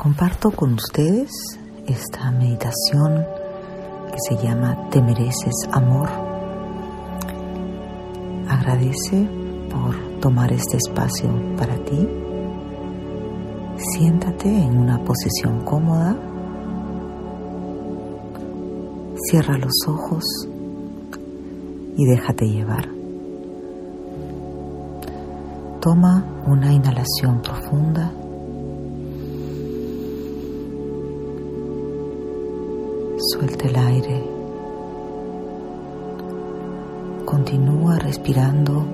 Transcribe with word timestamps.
Comparto 0.00 0.52
con 0.52 0.74
ustedes 0.74 1.28
esta 1.88 2.30
meditación 2.30 3.26
que 4.12 4.18
se 4.28 4.40
llama 4.40 4.88
Te 4.90 5.02
mereces 5.02 5.68
amor. 5.72 6.08
Agradece 8.48 9.28
por 9.68 10.20
tomar 10.20 10.52
este 10.52 10.76
espacio 10.76 11.28
para 11.56 11.74
ti. 11.84 12.08
Siéntate 13.76 14.48
en 14.48 14.78
una 14.78 15.02
posición 15.02 15.64
cómoda. 15.64 16.16
Cierra 19.28 19.58
los 19.58 19.74
ojos 19.88 20.24
y 21.96 22.04
déjate 22.04 22.46
llevar. 22.46 22.88
Toma 25.80 26.24
una 26.46 26.72
inhalación 26.72 27.42
profunda. 27.42 28.12
Suelta 33.20 33.66
el 33.66 33.76
aire. 33.76 34.24
Continúa 37.24 37.98
respirando 37.98 38.86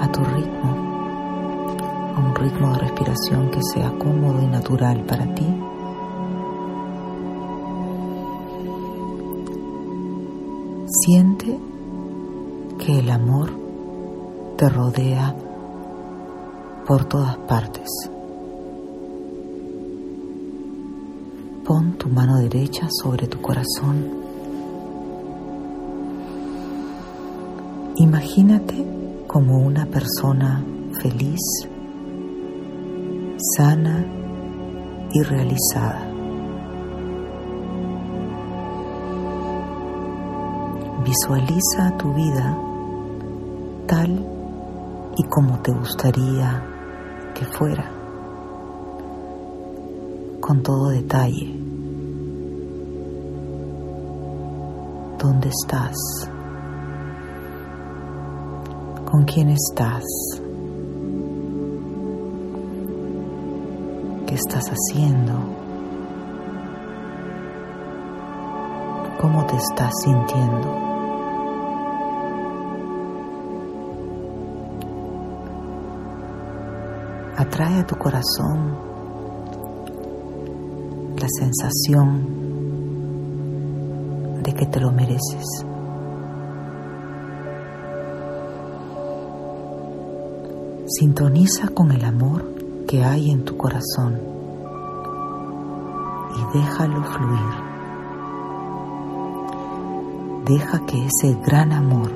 a 0.00 0.10
tu 0.10 0.24
ritmo, 0.24 0.70
a 2.16 2.20
un 2.20 2.34
ritmo 2.34 2.72
de 2.72 2.78
respiración 2.78 3.50
que 3.50 3.60
sea 3.74 3.90
cómodo 3.98 4.42
y 4.42 4.46
natural 4.46 5.04
para 5.04 5.26
ti. 5.34 5.46
Siente 10.86 11.60
que 12.78 13.00
el 13.00 13.10
amor 13.10 13.50
te 14.56 14.70
rodea 14.70 15.36
por 16.86 17.04
todas 17.04 17.36
partes. 17.36 17.90
Pon 21.66 21.98
tu 21.98 22.08
mano 22.08 22.38
derecha 22.38 22.86
sobre 23.02 23.26
tu 23.26 23.40
corazón. 23.42 24.08
Imagínate 27.96 28.86
como 29.26 29.58
una 29.58 29.84
persona 29.86 30.64
feliz, 31.02 31.40
sana 33.56 34.06
y 35.12 35.22
realizada. 35.24 36.06
Visualiza 41.04 41.96
tu 41.98 42.14
vida 42.14 42.56
tal 43.88 44.24
y 45.16 45.24
como 45.24 45.58
te 45.62 45.72
gustaría 45.72 46.62
que 47.34 47.44
fuera, 47.44 47.90
con 50.40 50.62
todo 50.62 50.90
detalle. 50.90 51.55
¿Dónde 55.18 55.48
estás? 55.48 55.96
¿Con 59.10 59.24
quién 59.24 59.48
estás? 59.48 60.04
¿Qué 64.26 64.34
estás 64.34 64.70
haciendo? 64.70 65.32
¿Cómo 69.18 69.46
te 69.46 69.56
estás 69.56 69.92
sintiendo? 70.04 70.86
Atrae 77.38 77.80
a 77.80 77.86
tu 77.86 77.96
corazón 77.96 78.76
la 81.18 81.26
sensación 81.40 82.45
de 84.46 84.54
que 84.54 84.66
te 84.66 84.78
lo 84.78 84.92
mereces. 84.92 85.44
Sintoniza 90.86 91.68
con 91.74 91.90
el 91.90 92.04
amor 92.04 92.44
que 92.86 93.02
hay 93.04 93.32
en 93.32 93.44
tu 93.44 93.56
corazón 93.56 94.20
y 96.36 96.58
déjalo 96.58 97.02
fluir. 97.02 97.66
Deja 100.44 100.86
que 100.86 101.06
ese 101.06 101.36
gran 101.44 101.72
amor 101.72 102.12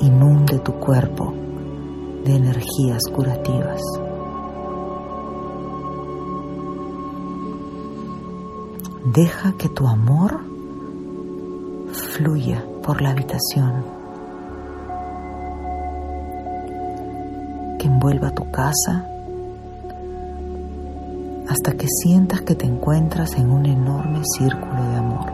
inunde 0.00 0.60
tu 0.60 0.74
cuerpo 0.74 1.34
de 2.24 2.36
energías 2.36 3.02
curativas. 3.12 3.82
Deja 9.12 9.52
que 9.54 9.68
tu 9.68 9.88
amor 9.88 10.47
fluya 12.18 12.64
por 12.82 13.00
la 13.00 13.10
habitación, 13.10 13.84
que 17.78 17.86
envuelva 17.86 18.32
tu 18.32 18.50
casa 18.50 19.06
hasta 21.48 21.72
que 21.72 21.86
sientas 21.86 22.40
que 22.40 22.56
te 22.56 22.66
encuentras 22.66 23.34
en 23.36 23.50
un 23.50 23.66
enorme 23.66 24.20
círculo 24.36 24.82
de 24.90 24.96
amor. 24.96 25.32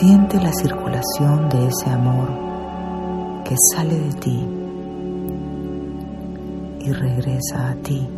Siente 0.00 0.38
la 0.38 0.52
circulación 0.52 1.48
de 1.48 1.66
ese 1.66 1.90
amor 1.90 2.28
que 3.44 3.56
sale 3.74 3.98
de 3.98 4.12
ti 4.12 4.46
y 6.80 6.92
regresa 6.92 7.70
a 7.70 7.74
ti. 7.76 8.17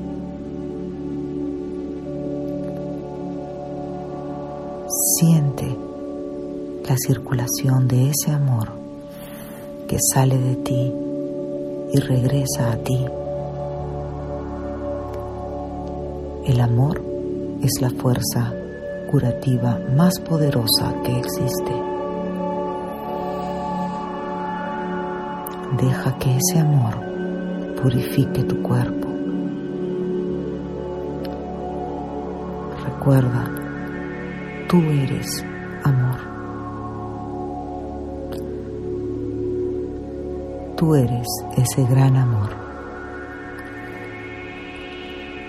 Siente 5.21 5.77
la 6.89 6.97
circulación 6.97 7.87
de 7.87 8.09
ese 8.09 8.33
amor 8.33 8.71
que 9.87 9.99
sale 10.15 10.39
de 10.39 10.57
ti 10.57 10.95
y 11.93 12.01
regresa 12.01 12.73
a 12.73 12.77
ti. 12.79 13.05
El 16.47 16.59
amor 16.63 17.03
es 17.61 17.83
la 17.83 17.91
fuerza 17.91 18.51
curativa 19.11 19.79
más 19.95 20.19
poderosa 20.21 20.95
que 21.05 21.19
existe. 21.19 21.75
Deja 25.83 26.17
que 26.17 26.39
ese 26.39 26.61
amor 26.61 26.95
purifique 27.83 28.43
tu 28.45 28.63
cuerpo. 28.63 29.07
Recuerda, 32.87 33.70
tú 34.71 34.81
eres 34.93 35.45
amor. 35.83 36.21
Tú 40.77 40.95
eres 40.95 41.27
ese 41.57 41.85
gran 41.87 42.17
amor. 42.17 42.51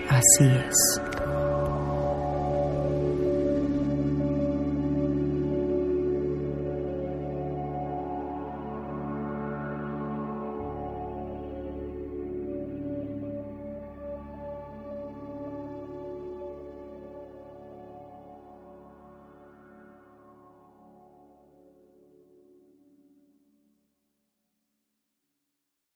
Así 0.08 0.44
es. 0.44 1.11